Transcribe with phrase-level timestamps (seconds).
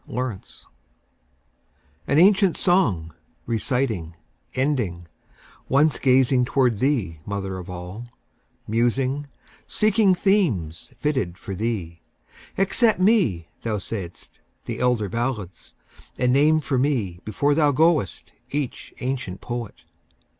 [0.07, 0.65] Old Chants
[2.07, 3.13] An ancient song,
[3.45, 4.15] reciting,
[4.55, 5.05] ending,
[5.69, 8.09] Once gazing toward thee, Mother of All,
[8.67, 9.27] Musing,
[9.67, 12.01] seeking themes fitted for thee,
[12.57, 15.75] Accept me, thou saidst, the elder ballads,
[16.17, 19.85] And name for me before thou goest each ancient poet.